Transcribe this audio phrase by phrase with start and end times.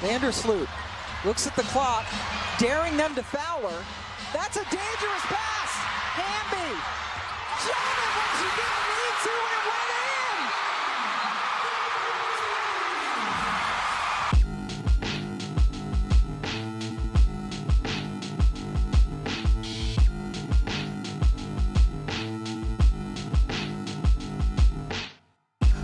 [0.00, 0.68] Vandersloot
[1.26, 2.06] looks at the clock,
[2.58, 3.84] daring them to foul her.
[4.32, 5.70] That's a dangerous pass.
[6.16, 6.72] Hamby.
[7.62, 7.76] It
[8.16, 10.40] when she didn't need to, and it went in.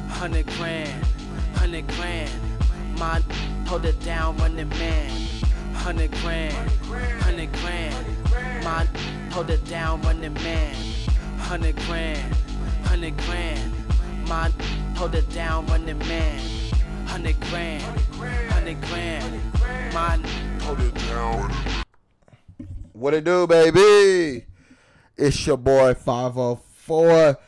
[0.08, 1.04] Hundred grand,
[1.54, 2.40] hundred grand.
[2.98, 3.20] My
[3.66, 5.10] hold it down, running man.
[5.74, 6.70] Hundred grand,
[7.20, 8.06] hundred grand.
[8.64, 8.86] My
[9.32, 10.74] hold it down, running man.
[11.38, 12.34] Hundred grand,
[12.84, 13.72] hundred grand.
[14.28, 14.50] My
[14.96, 16.40] hold it down, running man.
[17.06, 17.82] Hundred grand,
[18.52, 19.92] hundred grand.
[19.92, 20.16] My
[20.62, 21.52] hold it down.
[22.92, 24.46] What it do, baby?
[25.16, 27.38] It's your boy 504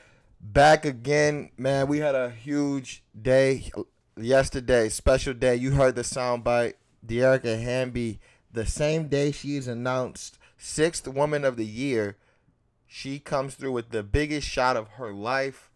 [0.41, 1.51] back again.
[1.57, 3.71] Man, we had a huge day
[4.19, 5.57] yesterday, special day.
[5.57, 6.75] You heard the soundbite.
[7.07, 8.19] Dearica Hamby,
[8.53, 12.17] the same day she is announced sixth woman of the year,
[12.87, 15.71] she comes through with the biggest shot of her life.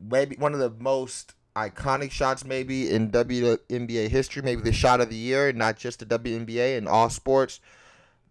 [0.00, 5.08] Maybe one of the most iconic shots maybe in WNBA history, maybe the shot of
[5.08, 7.60] the year, not just the WNBA in all sports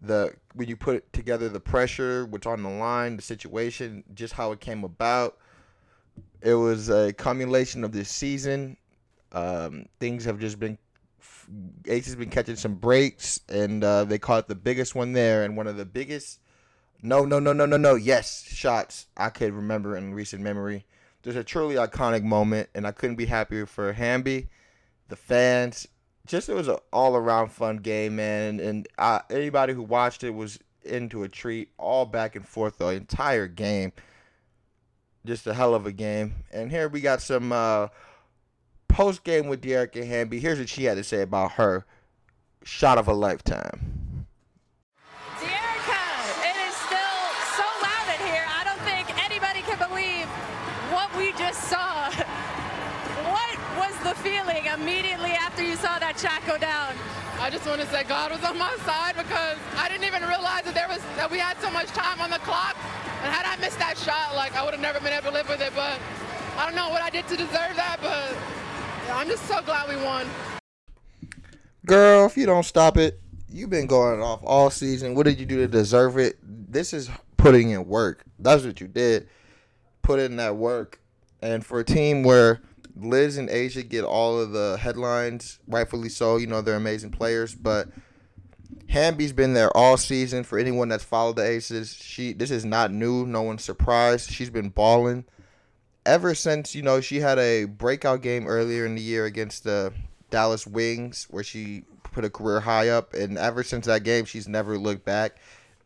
[0.00, 4.52] the when you put together the pressure, what's on the line, the situation, just how
[4.52, 5.36] it came about.
[6.40, 8.76] It was a culmination of this season.
[9.32, 10.78] Um, things have just been
[11.86, 15.56] Ace has been catching some breaks, and uh, they caught the biggest one there, and
[15.56, 16.40] one of the biggest.
[17.02, 17.94] No, no, no, no, no, no.
[17.94, 20.84] Yes, shots I could remember in recent memory.
[21.22, 24.48] There's a truly iconic moment, and I couldn't be happier for Hamby,
[25.08, 25.88] the fans,
[26.30, 28.60] just it was an all around fun game, man.
[28.60, 32.88] And uh, anybody who watched it was into a treat, all back and forth the
[32.88, 33.92] entire game.
[35.26, 36.44] Just a hell of a game.
[36.52, 37.88] And here we got some uh,
[38.90, 40.40] post game with Dearica Hamby.
[40.40, 41.86] Here's what she had to say about her
[42.64, 44.26] shot of a lifetime.
[45.38, 47.22] Dearica, uh, it is still
[47.56, 48.44] so loud in here.
[48.44, 50.26] I don't think anybody can believe
[50.92, 52.10] what we just saw.
[53.20, 56.94] What was the feeling immediately after you saw that shot go down?
[57.38, 60.64] I just want to say God was on my side because I didn't even realize
[60.64, 62.76] that there was that we had so much time on the clock.
[63.22, 65.48] And had I missed that shot, like I would have never been able to live
[65.48, 65.72] with it.
[65.76, 66.00] But
[66.56, 68.59] I don't know what I did to deserve that, but yeah,
[69.12, 70.26] I'm just so glad we won.
[71.86, 75.14] Girl, if you don't stop it, you've been going off all season.
[75.14, 76.38] What did you do to deserve it?
[76.42, 78.24] This is putting in work.
[78.38, 79.28] That's what you did.
[80.02, 81.00] Put in that work.
[81.42, 82.60] And for a team where
[82.96, 87.54] Liz and A'ja get all of the headlines, rightfully so, you know, they're amazing players,
[87.54, 87.88] but
[88.88, 90.44] Hamby's been there all season.
[90.44, 93.26] For anyone that's followed the Aces, she this is not new.
[93.26, 94.30] No one's surprised.
[94.30, 95.24] She's been balling
[96.06, 99.92] ever since you know she had a breakout game earlier in the year against the
[100.30, 104.48] Dallas Wings, where she put a career high up, and ever since that game, she's
[104.48, 105.36] never looked back.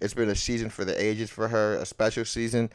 [0.00, 2.70] It's been a season for the ages for her, a special season,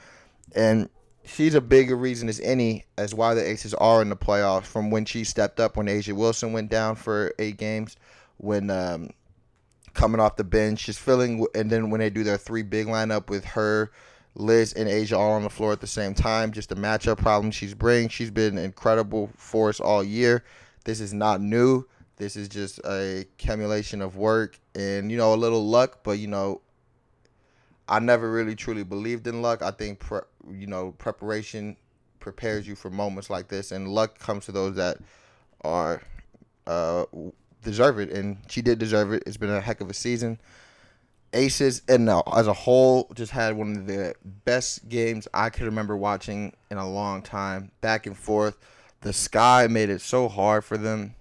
[0.55, 0.89] and
[1.23, 4.65] she's a bigger reason as any as why the Aces are in the playoffs.
[4.65, 7.97] From when she stepped up, when A'ja Wilson went down for eight games,
[8.37, 9.11] when um,
[9.93, 13.29] coming off the bench, just filling, and then when they do their three big lineup
[13.29, 13.91] with her.
[14.35, 16.51] Liz and A'ja all on the floor at the same time.
[16.51, 18.09] Just the matchup problem she's bringing.
[18.09, 20.43] She's been incredible force all year.
[20.85, 21.85] This is not new.
[22.17, 26.27] This is just a accumulation of work and you know a little luck, but you
[26.27, 26.61] know
[27.87, 29.61] I never really truly believed in luck.
[29.61, 30.19] I think pre-
[30.51, 31.77] you know preparation
[32.19, 34.97] prepares you for moments like this, and luck comes to those that
[35.61, 36.01] are
[36.67, 37.05] uh,
[37.63, 39.23] deserve it, and she did deserve it.
[39.25, 40.39] It's been a heck of a season.
[41.33, 45.63] Aces and uh, as a whole just had one of the best games I could
[45.65, 47.71] remember watching in a long time.
[47.81, 48.57] Back and forth,
[49.01, 51.15] the sky made it so hard for them.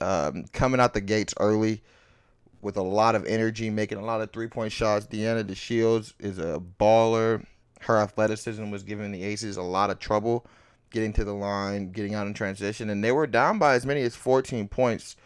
[0.00, 1.82] Um, coming out the gates early
[2.62, 5.06] with a lot of energy, making a lot of three point shots.
[5.06, 7.44] Diamond DeShields is a baller.
[7.80, 10.46] Her athleticism was giving the Aces a lot of trouble
[10.90, 14.02] getting to the line, getting out in transition, and they were down by as many
[14.02, 15.16] as 14 points.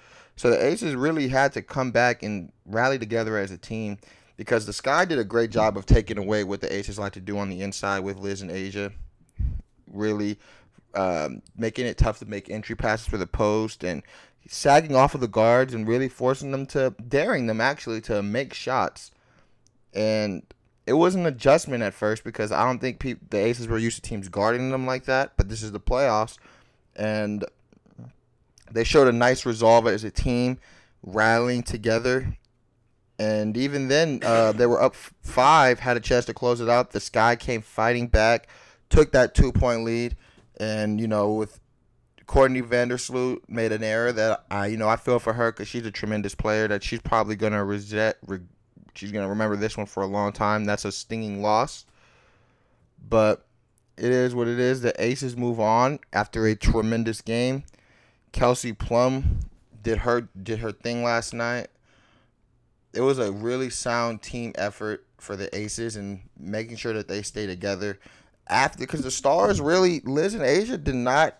[0.43, 3.99] So the Aces really had to come back and rally together as a team
[4.37, 7.21] because the Sky did a great job of taking away what the Aces like to
[7.21, 8.93] do on the inside with Liz and A'ja.
[9.87, 10.41] Really
[10.95, 14.03] um, making it tough to make entry passes for the post and
[14.49, 18.53] sagging off of the guards and really forcing them to, daring them actually to make
[18.53, 19.13] shots.
[19.95, 20.43] And
[20.89, 24.03] it was an adjustment at first because I don't think peop the Aces were used
[24.03, 25.35] to teams guarding them like that.
[25.37, 26.37] But this is the playoffs,
[26.97, 27.45] and
[28.73, 30.59] they showed a nice resolve as a team,
[31.03, 32.37] rallying together.
[33.19, 36.91] And even then, uh, they were up five, had a chance to close it out.
[36.91, 38.49] The Sky came fighting back,
[38.89, 40.17] took that two point lead,
[40.59, 41.61] and you know with
[42.27, 45.87] Courtney Vandersloot made an error that I, you know, I feel for her because she's
[45.87, 48.17] a tremendous player that she's probably gonna resent.
[48.27, 48.41] Re-
[48.95, 50.65] she's gonna remember this one for a long time.
[50.65, 51.85] That's a stinging loss.
[53.07, 53.47] But
[53.97, 54.81] it is what it is.
[54.81, 57.65] The Aces move on after a tremendous game.
[58.33, 59.41] Kelsey Plum
[59.83, 61.69] did her did her thing last night.
[62.93, 67.23] It was a really sound team effort for the Aces and making sure that they
[67.23, 67.99] stay together.
[68.49, 71.39] After because the Stars really Liz and A'ja did not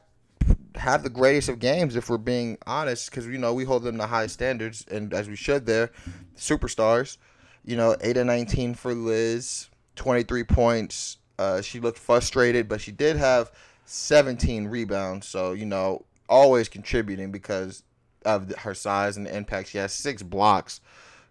[0.77, 3.99] have the greatest of games if we're being honest because you know we hold them
[3.99, 5.91] to high standards and as we should there
[6.37, 7.19] superstars.
[7.65, 11.19] You know 8 and 19 for Liz 23 points.
[11.39, 13.51] Uh, she looked frustrated but she did have
[13.85, 17.83] 17 rebounds so you know always contributing because
[18.25, 19.93] of her size and the impact she has.
[19.93, 20.81] Six blocks.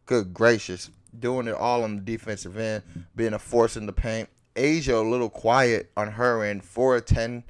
[0.05, 0.91] Good gracious.
[1.17, 2.83] Doing it all on the defensive end
[3.15, 4.29] being a force in the paint.
[4.55, 6.63] A'ja a little quiet on her end.
[6.63, 7.43] 4 of 10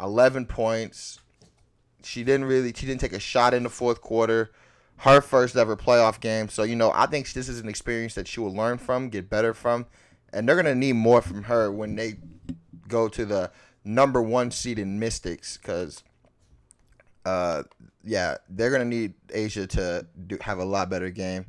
[0.00, 1.20] 11 points.
[2.02, 4.52] She didn't really she didn't take a shot in the fourth quarter.
[4.98, 6.48] Her first ever playoff game.
[6.48, 9.30] So, you know, I think this is an experience that she will learn from, get
[9.30, 9.86] better from,
[10.32, 12.18] and they're gonna need more from her when they
[12.88, 13.50] go to the
[13.84, 16.04] number one seed in Mystics, because
[17.24, 17.62] uh
[18.04, 21.46] yeah, they're gonna need A'ja to do, have a lot better game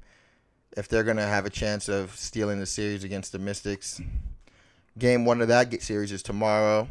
[0.75, 4.01] if they're gonna have a chance of stealing the series against the Mystics.
[4.97, 6.87] Game one of that series is tomorrow.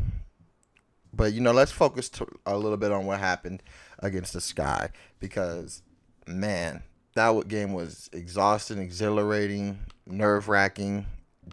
[1.15, 2.11] But you know, let's focus
[2.47, 3.63] a little bit on what happened
[3.99, 4.89] against the Sky
[5.21, 5.83] because,
[6.27, 6.83] man,
[7.15, 11.07] that game was exhausting, exhilarating, nerve wracking,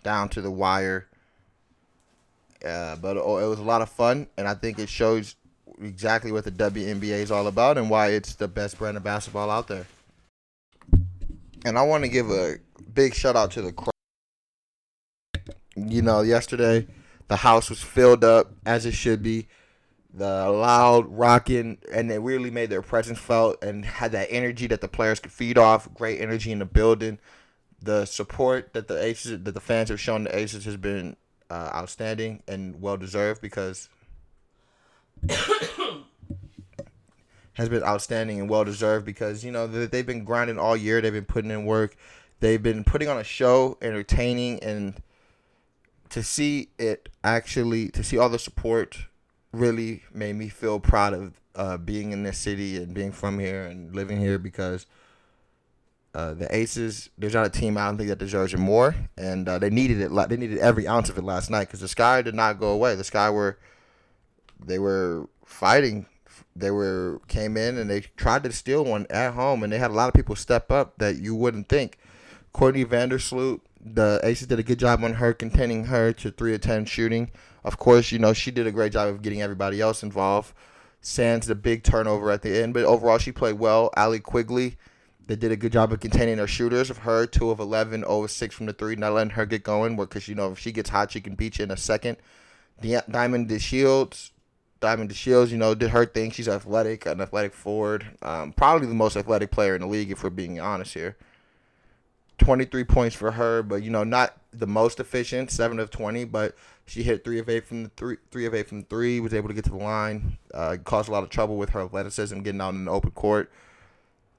[0.03, 1.07] down to the wire.
[2.65, 5.35] Uh, but oh, it was a lot of fun, and I think it shows
[5.81, 9.49] exactly what the WNBA is all about and why it's the best brand of basketball
[9.49, 9.85] out there.
[11.65, 12.57] And I want to give a
[12.93, 13.91] big shout out to the crowd.
[15.75, 16.87] You know, yesterday
[17.27, 19.47] the house was filled up as it should be.
[20.11, 24.81] The loud rocking, and they really made their presence felt and had that energy that
[24.81, 25.93] the players could feed off.
[25.93, 27.19] Great energy in the building.
[27.81, 31.15] The support that the Aces, that the fans have shown the Aces has been
[31.51, 33.87] uh, outstanding and well deserved because
[37.53, 41.01] has been outstanding and well deserved because you know they've been grinding all year.
[41.01, 41.95] They've been putting in work.
[42.39, 45.01] They've been putting on a show, entertaining, and
[46.09, 49.05] to see it actually to see all the support
[49.51, 53.63] really made me feel proud of uh, being in this city and being from here
[53.63, 54.85] and living here because
[56.13, 59.47] uh, the Aces, there's not a team I don't think that deserves it more, and
[59.47, 60.29] uh, they needed it.
[60.29, 62.95] They needed every ounce of it last night because the Sky did not go away.
[62.95, 63.59] The Sky were,
[64.59, 66.05] they were fighting.
[66.55, 69.91] They were came in and they tried to steal one at home, and they had
[69.91, 71.97] a lot of people step up that you wouldn't think.
[72.51, 76.61] Courtney Vandersloot the Aces did a good job on her, containing her to three of
[76.61, 77.31] ten shooting.
[77.63, 80.53] Of course, you know she did a great job of getting everybody else involved.
[81.01, 83.89] Sans the big turnover at the end, but overall she played well.
[83.95, 84.77] Allie Quigley,
[85.27, 86.89] they did a good job of containing their shooters.
[86.89, 89.95] Of her, two of 11, over six from the three, not letting her get going.
[89.95, 92.17] Because you know if she gets hot, she can beat you in a second.
[92.81, 94.31] Diamond DeShields,
[94.79, 96.31] Diamond DeShields, you know, did her thing.
[96.31, 100.23] She's athletic, an athletic forward, um, probably the most athletic player in the league if
[100.23, 101.17] we're being honest here.
[102.37, 106.55] 23 points for her, but you know, not the most efficient, seven of 20, but
[106.85, 109.49] she hit three of eight from the three, three of eight from three, was able
[109.49, 112.61] to get to the line, uh, caused a lot of trouble with her athleticism getting
[112.61, 113.51] out in the open court.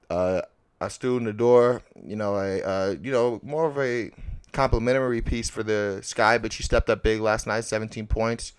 [0.09, 0.41] Uh,
[0.79, 4.11] the door, you know, a uh, you know more of a
[4.51, 8.53] complimentary piece for the Sky, but she stepped up big last night, 17 points,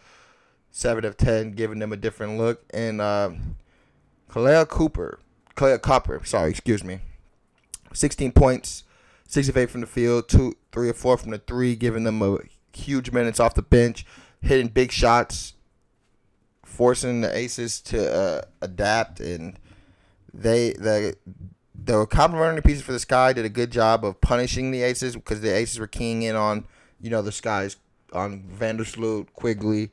[0.72, 2.64] seven of 10, giving them a different look.
[2.74, 3.30] And uh,
[4.28, 5.20] Kahleah Cooper,
[5.54, 6.98] Kahleah Copper, sorry, excuse me,
[7.92, 8.82] 16 points
[9.32, 12.20] six of eight from the field, two, three or four from the three, giving them
[12.20, 12.36] a
[12.74, 14.04] huge minutes off the bench,
[14.42, 15.54] hitting big shots,
[16.62, 19.58] forcing the Aces to uh, adapt, and
[20.34, 21.16] they the
[21.74, 25.40] the complementary pieces for the Sky did a good job of punishing the Aces because
[25.40, 26.66] the Aces were keying in on
[27.00, 27.76] you know the Skies
[28.12, 29.90] on Vandersloot, Quigley,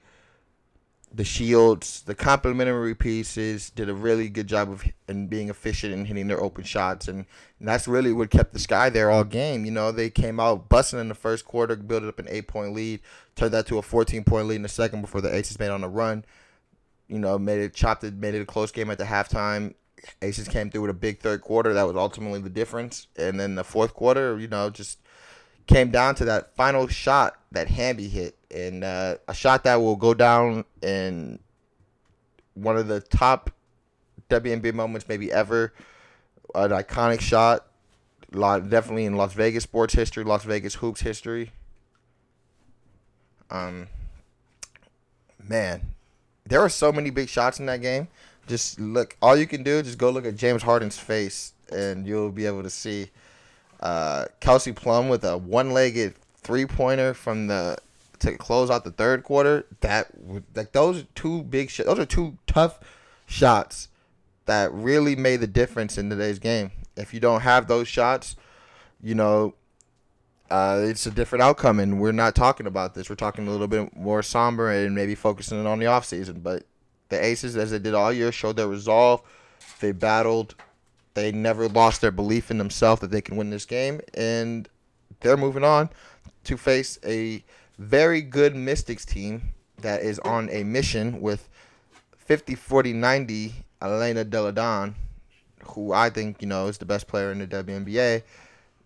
[1.15, 6.27] DeShields, the complementary pieces did a really good job of in being efficient and hitting
[6.27, 7.25] their open shots, and,
[7.59, 9.65] and, that's really what kept the sky there all game.
[9.65, 12.73] You know, they came out busting in the first quarter, built up an eight point
[12.73, 12.99] lead,
[13.35, 15.83] turned that to a fourteen point lead in the second before the Aces made on
[15.83, 16.25] a run.
[17.07, 19.73] You know, made it chopped it, made it a close game at the halftime.
[20.21, 21.73] Aces came through with a big third quarter.
[21.73, 24.99] That was ultimately the difference, and then the fourth quarter, you know, just
[25.69, 29.95] came down to that final shot that Hamby hit, and uh, a shot that will
[29.95, 31.39] go down in
[32.53, 33.51] one of the top
[34.29, 35.73] WNBA moments maybe ever.
[36.55, 37.67] An iconic shot,
[38.31, 41.51] definitely in Las Vegas sports history, Las Vegas hoops history.
[43.51, 43.87] Um,
[45.47, 45.93] man,
[46.45, 48.07] there were so many big shots in that game.
[48.47, 49.15] Just look.
[49.21, 52.63] All you can do, just go look at James Harden's face, and you'll be able
[52.63, 53.09] to see
[53.79, 57.77] uh, Kelsey Plum with a one-legged three-pointer from the
[58.19, 59.65] to close out the third quarter.
[59.81, 60.07] That
[60.55, 61.87] like those two big shots.
[61.87, 62.79] Those are two tough
[63.25, 63.89] shots
[64.45, 66.71] that really made the difference in today's game.
[66.95, 68.35] If you don't have those shots,
[69.01, 69.53] you know,
[70.49, 73.09] uh, it's a different outcome, and we're not talking about this.
[73.09, 76.41] We're talking a little bit more somber and maybe focusing on the offseason.
[76.41, 76.63] But
[77.09, 79.21] the Aces, as they did all year, showed their resolve.
[79.79, 80.55] They battled.
[81.13, 84.67] They never lost their belief in themselves that they can win this game, and
[85.19, 85.89] they're moving on
[86.45, 87.43] to face a
[87.79, 91.49] very good Mystics team that is on a mission with
[92.17, 94.95] 50 40 90 Elena Delle Donne,
[95.63, 98.23] who I think, you know, is the best player in the WNBA.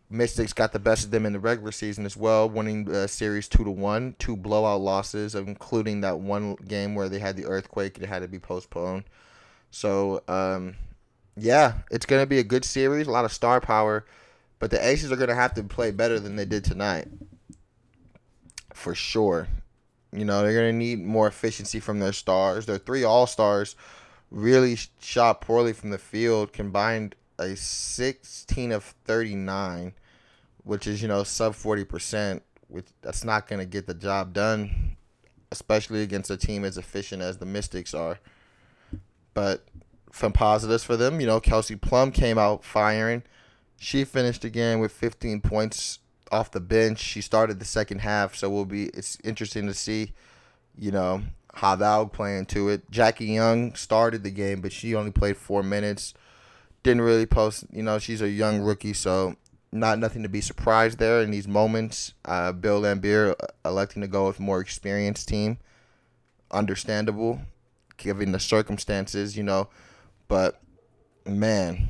[0.09, 3.47] Mystics got the best of them in the regular season as well, winning the series
[3.47, 7.95] two to one, two blowout losses, including that one game where they had the earthquake
[7.95, 9.05] and it had to be postponed.
[9.71, 10.75] So, um,
[11.35, 14.05] yeah, it's gonna be a good series, a lot of star power,
[14.59, 17.07] but the Aces are gonna have to play better than they did tonight,
[18.83, 19.47] for sure.
[20.11, 22.65] You know, they're gonna need more efficiency from their stars.
[22.65, 23.75] Their three All Stars
[24.29, 29.93] really shot poorly from the field, combined a 16 of 39,
[30.63, 34.97] which is, you know, sub 40%, which that's not going to get the job done,
[35.51, 38.19] especially against a team as efficient as the Mystics are.
[39.33, 39.65] But
[40.11, 43.23] some positives for them, you know, Kelsey Plum came out firing.
[43.77, 45.99] She finished again with 15 points
[46.33, 46.99] off the bench.
[46.99, 50.13] She started the second half, so we'll be it's interesting to see,
[50.75, 51.21] you know,
[51.53, 52.89] how that'll play into it.
[52.89, 56.15] Jackie Young started the game, but she only played four minutes.
[56.81, 57.65] Didn't really post.
[57.71, 59.35] You know, she's a young rookie, so
[59.71, 62.13] not nothing to be surprised there in these moments.
[62.25, 65.59] Uh, Bill Laimbeer uh, electing to go with more experienced team,
[66.49, 67.41] understandable,
[67.97, 69.37] given the circumstances.
[69.37, 69.69] You know,
[70.27, 70.59] but
[71.27, 71.87] man,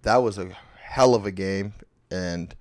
[0.00, 0.48] that was a
[0.80, 1.74] hell of a game,
[2.10, 2.54] and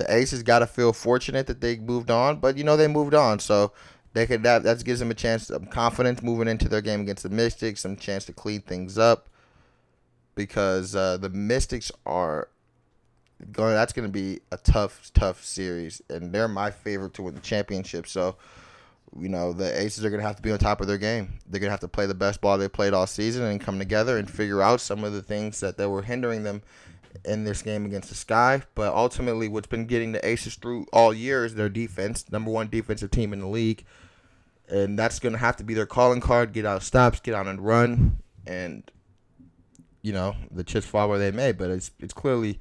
[0.00, 2.40] the Aces got to feel fortunate that they moved on.
[2.40, 3.72] But you know, they moved on, so
[4.14, 7.22] they could that that gives them a chance, of confidence moving into their game against
[7.22, 9.28] the Mystics, some chance to clean things up
[10.34, 12.48] because uh, the Mystics are
[13.52, 13.74] going.
[13.74, 17.40] That's going to be a tough, tough series, and they're my favorite to win the
[17.40, 18.06] championship.
[18.06, 18.36] So,
[19.18, 21.38] you know, the Aces are going to have to be on top of their game.
[21.46, 23.78] They're going to have to play the best ball they played all season and come
[23.78, 26.62] together and figure out some of the things that, that were hindering them
[27.24, 28.62] in this game against the Sky.
[28.74, 32.68] But ultimately, what's been getting the Aces through all year is their defense, number one
[32.68, 33.84] defensive team in the league.
[34.68, 37.46] And that's going to have to be their calling card get out stops, get out
[37.46, 38.18] and run.
[38.46, 38.88] And,
[40.02, 41.52] you know, the chips fall where they may.
[41.52, 42.60] But it's, it's clearly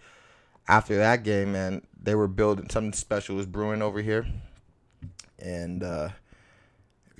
[0.68, 4.26] after that game, man, they were building something special was brewing over here.
[5.38, 6.10] And, uh,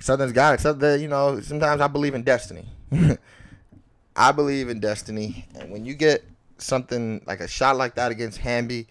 [0.00, 0.60] Something's got it.
[0.60, 2.66] Something, you know, sometimes I believe in destiny.
[4.16, 5.46] I believe in destiny.
[5.54, 6.24] And when you get
[6.60, 8.86] something like a shot like that against Hamby,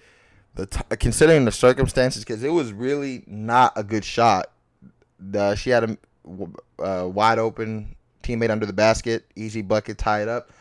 [0.55, 4.51] the t- considering the circumstances, because it was really not a good shot.
[5.19, 5.97] The, she had a
[6.81, 10.51] uh, wide open teammate under the basket, easy bucket, tie it up.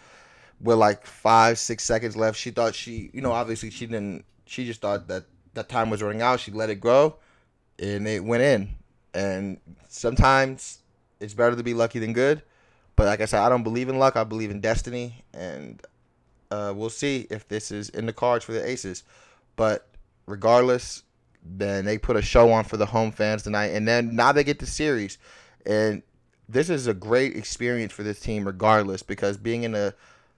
[0.60, 4.24] With like five, six seconds left, she thought she, you know, obviously she didn't.
[4.44, 5.24] She just thought that
[5.54, 6.40] that time was running out.
[6.40, 7.16] She let it go,
[7.78, 8.74] and it went in.
[9.14, 10.80] And sometimes
[11.20, 12.42] it's better to be lucky than good.
[12.96, 14.16] But like I said, I don't believe in luck.
[14.16, 15.80] I believe in destiny, and
[16.50, 19.04] uh, we'll see if this is in the cards for the Aces.
[19.56, 19.88] But
[20.26, 21.02] regardless,
[21.42, 24.44] then they put a show on for the home fans tonight, and then now they
[24.44, 25.18] get the series,
[25.66, 26.02] and
[26.48, 29.94] this is a great experience for this team, regardless, because being in a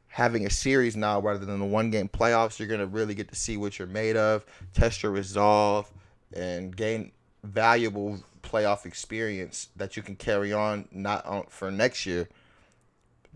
[0.08, 3.34] having a series now rather than the one game playoffs, you're gonna really get to
[3.36, 5.90] see what you're made of, test your resolve,
[6.32, 7.12] and gain
[7.44, 12.28] valuable playoff experience that you can carry on not on for next year.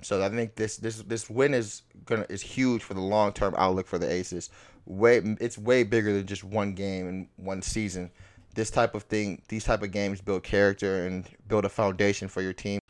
[0.04, 3.54] So I think this this this win is gonna is huge for the long term
[3.56, 4.50] outlook for the Aces.
[4.87, 8.11] Way it's way bigger than just one game and one season.
[8.54, 12.42] This type of thing, these type of games build character and build a foundation for
[12.42, 12.80] your team.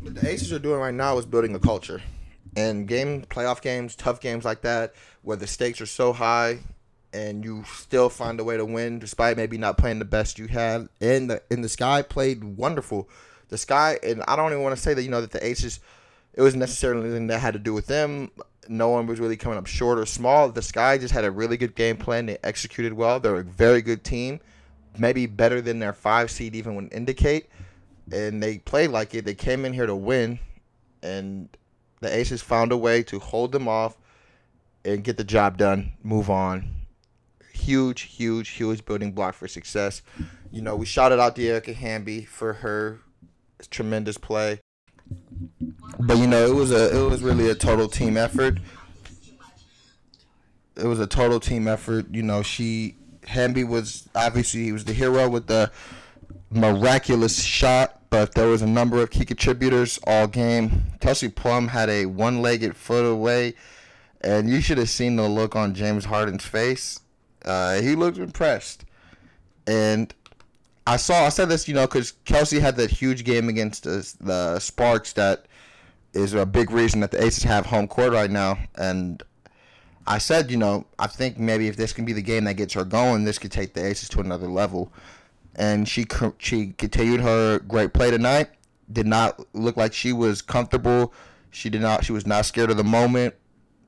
[0.00, 2.00] What the Aces are doing right now is building a culture.
[2.56, 6.60] And game playoff games, tough games like that, where the stakes are so high
[7.12, 10.46] and you still find a way to win despite maybe not playing the best you
[10.46, 10.88] had.
[11.00, 13.08] And the in the sky played wonderful.
[13.48, 15.80] The sky and I don't even want to say that you know that the Aces
[16.34, 18.30] it was necessarily anything that had to do with them.
[18.68, 20.50] No one was really coming up short or small.
[20.50, 22.26] The Sky just had a really good game plan.
[22.26, 23.20] They executed well.
[23.20, 24.40] They're a very good team,
[24.98, 27.48] maybe better than their five seed even would indicate.
[28.10, 29.24] And they played like it.
[29.24, 30.38] They came in here to win,
[31.02, 31.48] and
[32.00, 33.96] the Aces found a way to hold them off
[34.84, 35.92] and get the job done.
[36.02, 36.68] Move on.
[37.52, 40.02] Huge, huge, huge building block for success.
[40.50, 43.00] You know, we shouted out Dearica Hamby for her
[43.70, 44.60] tremendous play
[46.00, 48.58] but you know, it was a it was really a total team effort.
[50.76, 52.06] It was a total team effort.
[52.12, 55.70] You know, she Hamby was obviously he was the hero with the
[56.50, 60.84] miraculous shot, but there was a number of key contributors all game.
[61.00, 63.54] Kelsey Plum had a one-legged foot away,
[64.20, 67.00] and you should have seen the look on James Harden's face.
[67.44, 68.84] Uh, he looked impressed,
[69.66, 70.14] and
[70.86, 74.14] I saw I said this, you know, because Kelsey had that huge game against the,
[74.20, 75.46] the Sparks that
[76.12, 79.22] is a big reason that the Aces have home court right now, and
[80.06, 82.74] I said, you know, I think maybe if this can be the game that gets
[82.74, 84.92] her going, this could take the Aces to another level.
[85.54, 86.06] And she
[86.38, 88.50] she continued her great play tonight.
[88.90, 91.12] Did not look like she was comfortable.
[91.50, 92.04] She did not.
[92.04, 93.34] She was not scared of the moment.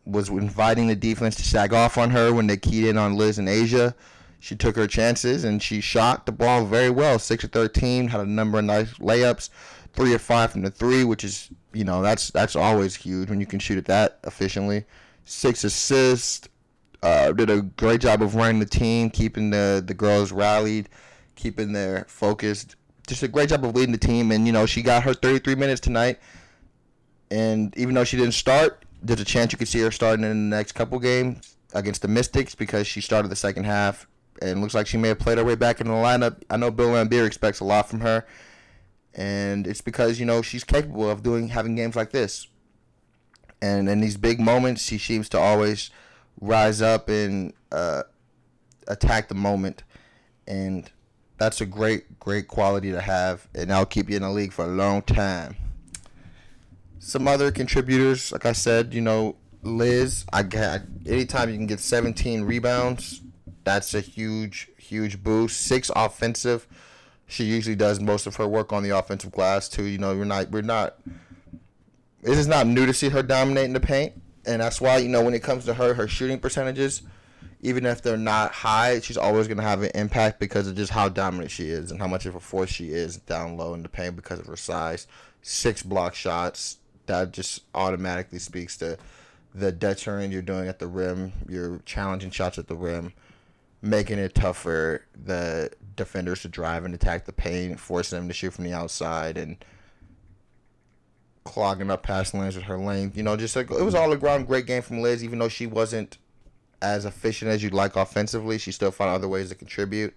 [0.04, 3.38] Was inviting the defense to sag off on her when they keyed in on Liz
[3.38, 3.94] and A'ja.
[4.44, 7.18] She took her chances and she shot the ball very well.
[7.18, 9.48] Six of thirteen, had a number of nice layups,
[9.94, 13.40] three of five from the three, which is you know that's that's always huge when
[13.40, 14.84] you can shoot it that efficiently
[15.24, 16.46] six assists.
[17.02, 20.90] Uh, did a great job of running the team, keeping the the girls rallied,
[21.36, 22.76] keeping their focused.
[23.06, 25.54] Just a great job of leading the team, and you know she got her 33
[25.54, 26.18] minutes tonight.
[27.30, 30.50] And even though she didn't start, there's a chance you could see her starting in
[30.50, 34.06] the next couple games against the Mystics because she started the second half
[34.42, 36.42] and looks like she may have played her way back in the lineup.
[36.50, 38.26] I know Bill Laimbeer expects a lot from her,
[39.14, 42.48] and it's because you know she's capable of doing having games like this
[43.64, 45.90] and in these big moments, she seems to always
[46.38, 48.02] rise up and uh,
[48.88, 49.84] attack the moment,
[50.46, 50.90] and
[51.38, 54.66] that's a great, great quality to have, and that'll keep you in the league for
[54.66, 55.56] a long time.
[56.98, 60.26] Some other contributors, like I said, you know, Liz.
[60.30, 63.22] I got anytime you can get 17 rebounds,
[63.64, 65.61] that's a huge, huge boost.
[65.61, 66.66] Six offensive.
[67.26, 69.85] She usually does most of her work on the offensive glass too.
[69.85, 70.99] You know, we're not, we're not
[72.25, 74.14] it is not new to see her dominating the paint,
[74.47, 77.02] and that's why you know when it comes to her, her shooting percentages,
[77.61, 80.90] even if they're not high, she's always going to have an impact because of just
[80.90, 83.83] how dominant she is and how much of a force she is down low in
[83.83, 85.07] the paint because of her size.
[85.42, 88.96] Six block shots that just automatically speaks to
[89.55, 91.33] the deterrent you're doing at the rim.
[91.46, 93.12] You're challenging shots at the rim,
[93.85, 98.35] making it tough for the defenders to drive and attack the paint, forcing them to
[98.35, 99.62] shoot from the outside, and
[101.44, 103.16] clogging up pass lanes with her length.
[103.16, 105.66] You know, just like it was all around great game from Liz, even though she
[105.66, 106.18] wasn't
[106.81, 108.59] as efficient as you'd like offensively.
[108.59, 110.14] She still found other ways to contribute.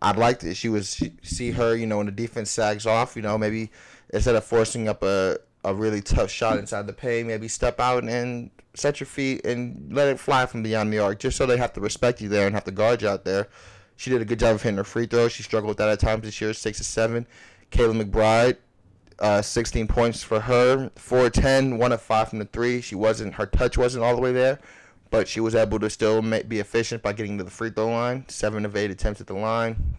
[0.00, 3.22] I'd like to she was see her, you know, when the defense sags off, you
[3.22, 3.70] know, maybe
[4.12, 8.04] instead of forcing up a, a really tough shot inside the paint, maybe step out
[8.04, 11.56] and set your feet and let it fly from beyond the arc, just so they
[11.56, 13.48] have to respect you there and have to guard you out there.
[13.96, 15.32] She did a good job of hitting her free throws.
[15.32, 17.26] She struggled with that at times this year, six to seven.
[17.70, 18.56] Kayla McBride,
[19.18, 20.90] uh, 16 points for her.
[20.96, 22.80] 4-10, one of five from the three.
[22.80, 24.58] She wasn't her touch wasn't all the way there,
[25.10, 28.24] but she was able to still be efficient by getting to the free throw line.
[28.28, 29.96] Seven of eight attempts at the line.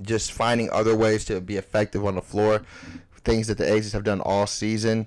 [0.00, 2.62] Just finding other ways to be effective on the floor.
[3.24, 5.06] Things that the Aces have done all season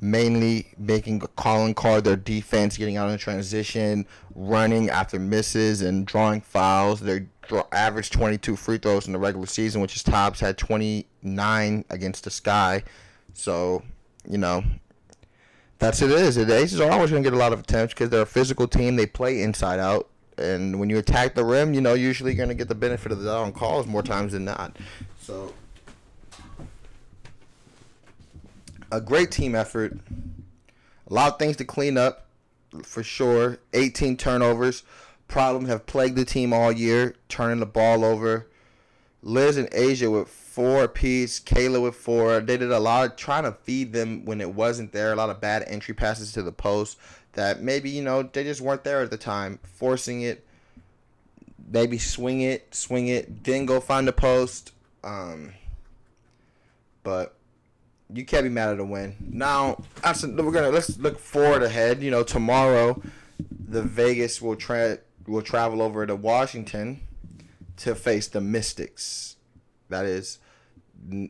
[0.00, 6.40] mainly making calling card their defense, getting out in transition, running after misses, and drawing
[6.40, 7.00] fouls.
[7.00, 7.26] They
[7.72, 12.30] average 22 free throws in the regular season, which is tops had 29 against the
[12.30, 12.82] Sky.
[13.34, 13.82] So,
[14.28, 14.64] you know,
[15.78, 16.36] that's it is.
[16.36, 18.68] The Aces are always going to get a lot of attempts because they're a physical
[18.68, 18.96] team.
[18.96, 20.08] They play inside out.
[20.38, 23.12] And when you attack the rim, you know, usually you're going to get the benefit
[23.12, 24.76] of the doubt on calls more times than not.
[25.20, 25.52] So,
[28.92, 29.98] a great team effort.
[31.08, 32.26] A lot of things to clean up,
[32.84, 33.58] for sure.
[33.72, 34.84] 18 turnovers.
[35.26, 38.46] Problems have plagued the team all year, turning the ball over.
[39.22, 41.40] Liz and A'ja with four apiece.
[41.40, 42.40] Kayla with four.
[42.40, 45.12] They did a lot of trying to feed them when it wasn't there.
[45.12, 46.98] A lot of bad entry passes to the post
[47.32, 49.58] that maybe, you know, they just weren't there at the time.
[49.62, 50.44] Forcing it.
[51.70, 54.72] Maybe swing it, swing it, then go find the post.
[55.02, 55.54] Um,
[57.02, 57.34] but
[58.14, 59.16] you can't be mad at a win.
[59.20, 62.02] Now, we're gonna let's look forward ahead.
[62.02, 63.00] You know, tomorrow,
[63.68, 67.00] the Vegas will tra- will travel over to Washington
[67.78, 69.36] to face the Mystics.
[69.88, 70.38] That is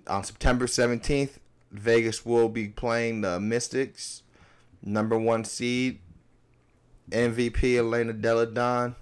[0.07, 1.38] on September seventeenth.
[1.71, 4.23] Vegas will be playing the Mystics,
[4.83, 6.01] number one seed,
[7.11, 8.97] MVP Elena Delle Donne,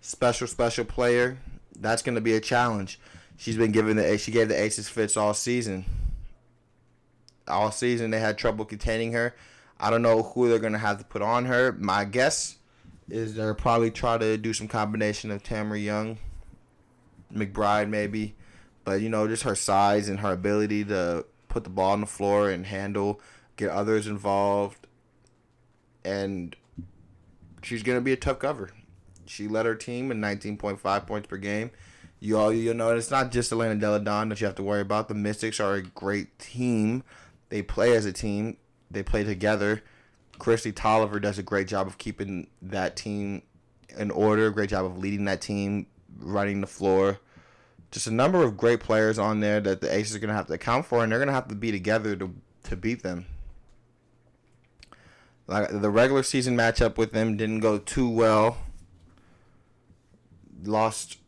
[0.00, 1.38] special special player.
[1.76, 3.00] That's gonna be a challenge.
[3.36, 5.84] She's been given the she gave the Aces fits all season
[7.48, 9.34] all season they had trouble containing her.
[9.78, 11.72] I don't know who they're gonna have to put on her.
[11.72, 12.56] My guess
[13.08, 16.18] is they're probably try to do some combination of Tamera Young,
[17.32, 18.34] McBride maybe,
[18.84, 22.06] but you know just her size and her ability to put the ball on the
[22.06, 23.20] floor and handle,
[23.56, 24.86] get others involved,
[26.04, 26.56] and
[27.62, 28.70] she's gonna be a tough cover.
[29.26, 31.70] She led her team in 19.5 points per game.
[32.20, 34.80] You all you know it's not just Elena Delle Donne that you have to worry
[34.80, 35.08] about.
[35.08, 37.02] The Mystics are a great team.
[37.54, 38.56] They play as a team.
[38.90, 39.84] They play together.
[40.40, 43.42] Kristi Toliver does a great job of keeping that team
[43.96, 44.50] in order.
[44.50, 45.86] Great job of leading that team,
[46.18, 47.20] running the floor.
[47.92, 50.48] Just a number of great players on there that the Aces are going to have
[50.48, 53.26] to account for, and they're going to have to be together to to beat them.
[55.46, 58.56] Like the regular season matchup with them didn't go too well.
[60.64, 61.18] Lost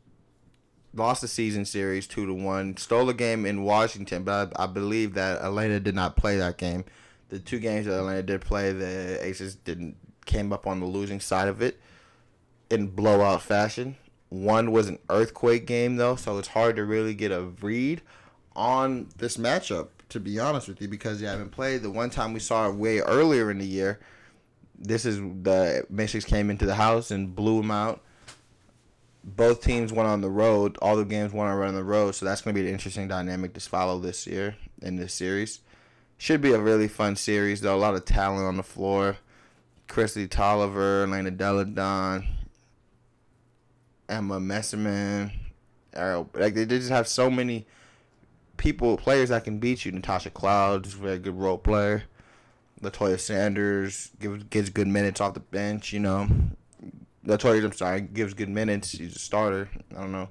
[0.96, 2.76] lost the season series two to one.
[2.76, 6.58] Stole a game in Washington, but I, I, believe that Elena did not play that
[6.58, 6.84] game.
[7.28, 11.20] The two games that Elena did play, the Aces didn't came up on the losing
[11.20, 11.80] side of it
[12.70, 13.96] in blowout fashion.
[14.28, 18.02] One was an earthquake game though, so it's hard to really get a read
[18.54, 19.88] on this matchup.
[20.10, 21.82] To be honest with you, because you haven't played.
[21.82, 23.98] The one time we saw it way earlier in the year,
[24.78, 28.02] this is the Mystics came into the house and blew them out
[29.26, 30.78] both teams went on the road.
[30.80, 33.52] All the games went on the road, so that's going to be an interesting dynamic
[33.54, 35.60] to follow this year in this series.
[36.16, 37.74] Should be a really fun series, though.
[37.74, 39.18] A lot of talent on the floor.
[39.88, 42.26] Kristi Toliver, Elena Delle Donne,
[44.08, 45.32] Emma Meesseman.
[45.94, 47.66] Like they just have so many
[48.56, 49.92] people, players that can beat you.
[49.92, 52.04] Natasha Cloud is a very good role player.
[52.80, 54.10] Latoya Sanders
[54.50, 55.92] gives good minutes off the bench.
[55.92, 56.28] You know,
[57.26, 58.92] Latoya, I'm sorry, gives good minutes.
[58.92, 59.68] He's a starter.
[59.96, 60.28] I don't know.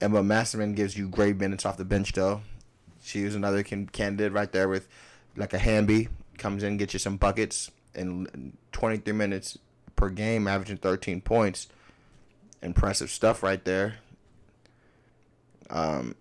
[0.00, 2.42] Emma Meesseman gives you great minutes off the bench, though.
[3.02, 4.88] She was another can- candidate right there with
[5.36, 6.08] like a Hamby.
[6.36, 9.58] Comes in, gets you some buckets in 23 minutes
[9.94, 11.68] per game, averaging 13 points.
[12.62, 13.96] Impressive stuff right there.
[15.68, 16.16] Um,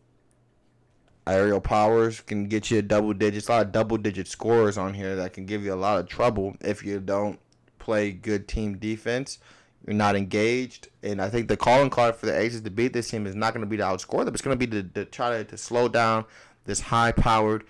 [1.25, 4.93] Aerial Powers can get you a double digits, a lot of double digit scores on
[4.93, 7.39] here that can give you a lot of trouble if you don't
[7.79, 9.39] play good team defense
[9.85, 10.89] you're not engaged.
[11.03, 13.53] And I think the calling card for the Aces to beat this team is not
[13.53, 14.33] going to be to outscore them.
[14.33, 16.25] It's going to be to, to try to, to slow down
[16.65, 17.63] this high powered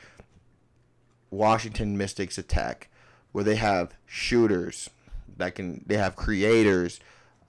[1.31, 2.89] Washington Mystics attack
[3.31, 4.89] where they have shooters
[5.37, 6.99] that can, they have creators,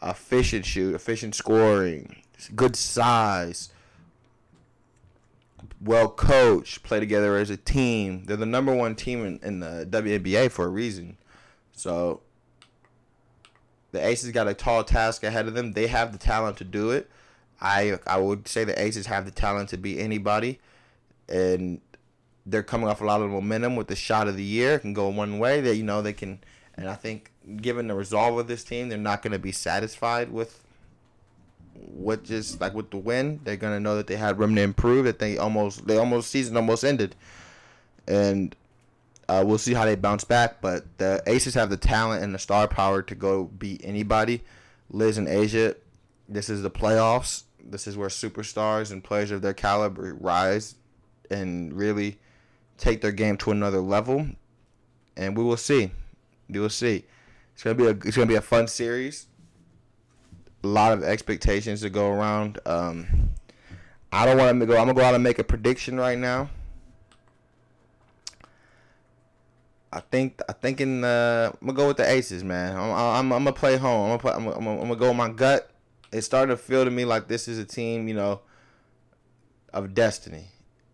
[0.02, 2.22] efficient shoot, efficient scoring,
[2.54, 3.70] good size,
[5.80, 8.24] well coached, play together as a team.
[8.26, 11.16] They're the number one team in, in the WNBA for a reason.
[11.72, 12.20] So
[13.92, 15.72] the Aces got a tall task ahead of them.
[15.72, 17.10] They have the talent to do it.
[17.60, 20.58] I I would say the Aces have the talent to beat anybody,
[21.28, 21.80] and
[22.46, 24.74] they're coming off a lot of momentum with the shot of the year.
[24.74, 25.60] It can go one way.
[25.60, 26.40] That you know they can,
[26.74, 30.32] and I think given the resolve of this team, they're not going to be satisfied
[30.32, 30.62] with
[31.74, 33.40] what just like with the win.
[33.44, 35.04] They're going to know that they had room to improve.
[35.04, 37.14] That they almost they almost season almost ended,
[38.06, 38.54] and
[39.30, 42.38] uh, we'll see how they bounce back, but the Aces have the talent and the
[42.38, 44.42] star power to go beat anybody.
[44.90, 45.76] Liz and A'ja,
[46.28, 47.44] this is the playoffs.
[47.62, 50.74] This is where superstars and players of their caliber rise
[51.30, 52.18] and really
[52.76, 54.26] take their game to another level.
[55.16, 55.92] And we will see.
[56.48, 57.04] We will see.
[57.54, 59.28] It's gonna be a it's gonna be a fun series.
[60.64, 62.58] A lot of expectations to go around.
[62.66, 63.30] Um,
[64.10, 64.72] I don't want to go.
[64.72, 66.50] I'm gonna go out and make a prediction right now.
[69.92, 72.76] I think I think in the I'm gonna go with the Aces, man.
[72.76, 74.04] I'm I'm, I'm gonna play home.
[74.04, 75.70] I'm gonna, play, I'm, gonna, I'm gonna go with my gut.
[76.12, 78.40] It's starting to feel to me like this is a team, you know,
[79.72, 80.46] of destiny,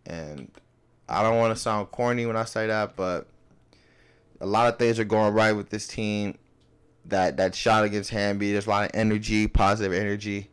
[0.07, 0.51] and
[1.09, 3.27] I don't want to sound corny when I say that, but
[4.41, 6.39] a lot of things are going right with this team.
[7.05, 10.51] That that shot against Hamby, there's a lot of energy, positive energy.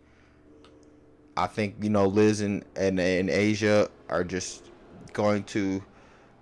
[1.36, 4.70] I think you know Liz and and, and A'ja are just
[5.14, 5.82] going to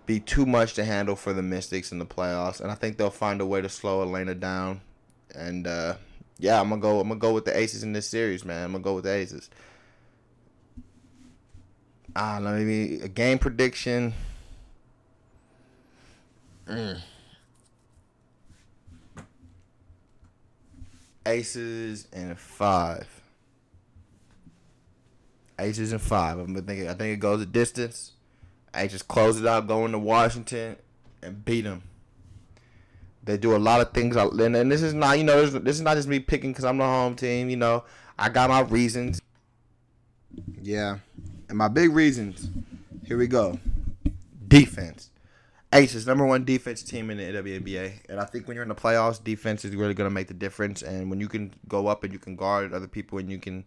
[0.05, 3.09] be too much to handle for the Mystics in the playoffs, and I think they'll
[3.09, 4.81] find a way to slow Elena down.
[5.33, 5.95] And uh,
[6.39, 6.99] yeah, I'm gonna go.
[6.99, 8.65] I'm gonna go with the Aces in this series, man.
[8.65, 9.49] I'm gonna go with the Aces.
[12.15, 14.13] Ah, let me a game prediction.
[16.67, 16.99] Mm.
[21.25, 23.07] Aces and five.
[25.59, 26.39] Aces and five.
[26.39, 26.89] I'm thinking.
[26.89, 28.13] I think it goes a distance.
[28.73, 30.77] I just close it out, go into Washington,
[31.21, 31.83] and beat them.
[33.23, 35.81] They do a lot of things, and, and this is not, you know, this is
[35.81, 37.49] not just me picking because I'm the home team.
[37.49, 37.83] You know,
[38.17, 39.21] I got my reasons.
[40.61, 40.99] Yeah,
[41.49, 42.49] and my big reasons.
[43.05, 43.59] Here we go.
[44.47, 45.09] Defense.
[45.73, 48.75] Aces number one defense team in the WNBA, and I think when you're in the
[48.75, 50.81] playoffs, defense is really going to make the difference.
[50.81, 53.65] And when you can go up and you can guard other people, and you can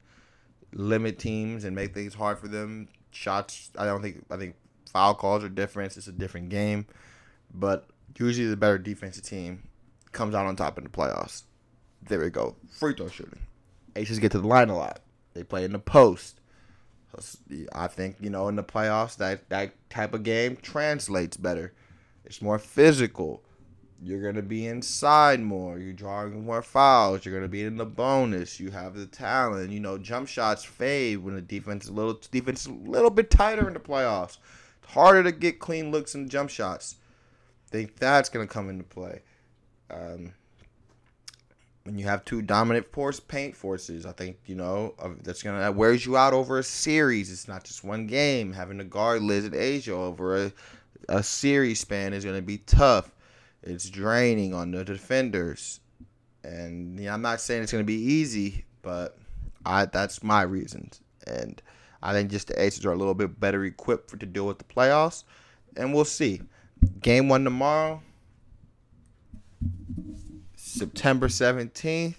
[0.72, 3.70] limit teams and make things hard for them, shots.
[3.78, 4.24] I don't think.
[4.30, 4.56] I think
[4.94, 5.94] foul calls are different.
[5.98, 6.86] It's a different game,
[7.52, 9.64] but usually the better defensive team
[10.12, 11.42] comes out on top in the playoffs.
[12.08, 12.56] There we go.
[12.70, 13.40] Free throw shooting.
[13.96, 15.00] Aces get to the line a lot.
[15.34, 16.40] They play in the post.
[17.72, 21.72] I think you know in the playoffs that that type of game translates better.
[22.24, 23.44] It's more physical.
[24.02, 25.78] You're gonna be inside more.
[25.78, 27.24] You're drawing more fouls.
[27.24, 28.58] You're gonna be in the bonus.
[28.58, 29.70] You have the talent.
[29.70, 33.10] You know, jump shots fade when the defense is a little defense is a little
[33.10, 34.38] bit tighter in the playoffs.
[34.86, 36.96] Harder to get clean looks and jump shots.
[37.66, 39.22] I think that's gonna come into play.
[39.90, 40.32] Um,
[41.84, 45.74] when you have two dominant force paint forces, I think you know that's gonna that
[45.74, 47.30] wears you out over a series.
[47.30, 48.52] It's not just one game.
[48.52, 50.52] Having to guard Liz and A'ja over a
[51.08, 53.10] a series span is gonna be tough.
[53.62, 55.80] It's draining on the defenders,
[56.42, 59.18] and I'm not saying it's gonna be easy, but
[59.66, 61.60] I that's my reasons, and
[62.04, 64.58] I think just the Aces are a little bit better equipped for to deal with
[64.58, 65.24] the playoffs,
[65.76, 66.42] and we'll see.
[67.00, 68.02] Game one tomorrow.
[70.54, 72.16] September 17th.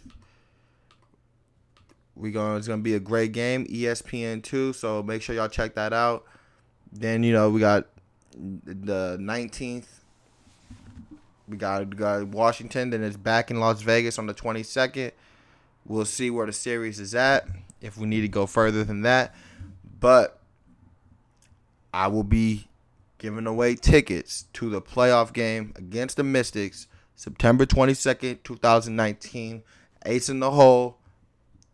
[2.15, 4.73] We going it's gonna be a great game, ESPN two.
[4.73, 6.25] So make sure y'all check that out.
[6.91, 7.87] Then you know we got
[8.35, 9.85] the 19th.
[11.47, 12.89] We got, got Washington.
[12.89, 15.11] Then it's back in Las Vegas on the 22nd.
[15.85, 17.47] We'll see where the series is at.
[17.81, 19.35] If we need to go further than that,
[20.05, 20.39] but
[21.91, 22.67] I will be
[23.17, 29.63] giving away tickets to the playoff game against the Mystics September 22nd, 2019.
[30.05, 30.99] Ace in the hole.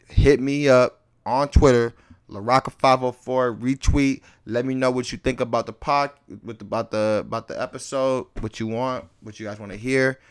[0.08, 1.94] Hit me up on Twitter.
[2.30, 4.22] LaRocca504 retweet.
[4.46, 8.28] Let me know what you think about the pod with about the about the episode,
[8.40, 10.22] what you want, what you guys want to hear.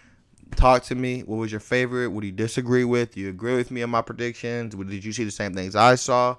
[0.57, 1.21] Talk to me.
[1.21, 2.09] What was your favorite?
[2.09, 3.13] What do you disagree with?
[3.13, 4.75] Do you agree with me on my predictions?
[4.75, 6.37] Did you see the same things I saw?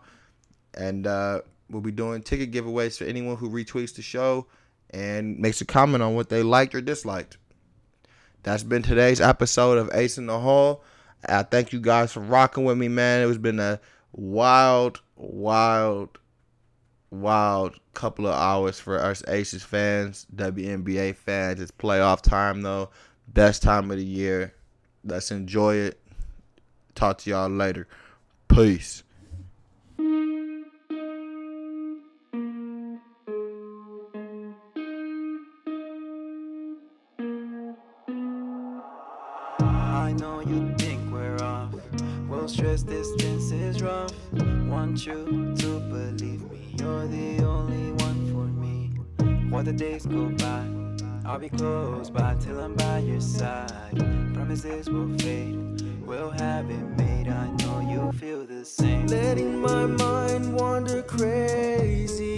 [0.74, 1.42] And uh,
[1.72, 4.48] we'll be doing ticket giveaways for anyone who retweets the show
[4.90, 7.38] and makes a comment on what they liked or disliked.
[8.44, 10.84] That's been today's episode of Ace in the Hole.
[11.28, 13.22] I thank you guys for rocking with me, man.
[13.22, 13.80] It has been a
[14.12, 16.18] wild, wild,
[17.12, 21.62] wild couple of hours for us Aces fans, WNBA fans.
[21.62, 22.90] It's playoff time, though.
[23.28, 24.54] Best time of the year.
[25.04, 26.00] Let's enjoy it.
[26.96, 27.88] Talk to y'all later.
[28.48, 29.04] Peace.
[45.06, 48.92] You to believe me, you're the only one for me.
[49.50, 50.64] While the days go by,
[51.26, 53.98] I'll be close by till I'm by your side.
[54.34, 57.28] Promises will fade, we'll have it made.
[57.30, 59.08] I know you feel the same.
[59.08, 62.38] Letting my mind wander crazy,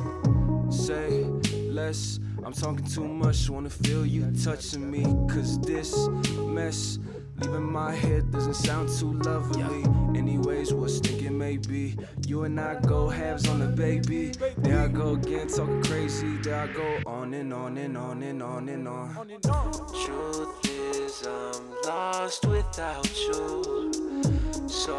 [0.71, 1.25] Say
[1.71, 3.49] less, I'm talking too much.
[3.49, 5.03] Wanna feel you touching me,
[5.33, 6.09] cause this
[6.57, 6.99] mess.
[7.41, 9.85] Leaving my head doesn't sound too lovely.
[10.19, 11.95] Anyways, what's thinking maybe
[12.27, 14.33] you and I go halves on the baby.
[14.57, 16.39] There I go again, talking crazy.
[16.39, 19.29] There I go on and on and on and on and on.
[20.07, 23.93] Truth is, I'm lost without you.
[24.67, 24.96] So